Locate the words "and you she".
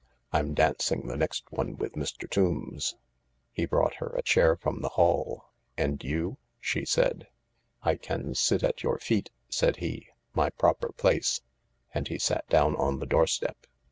5.77-6.85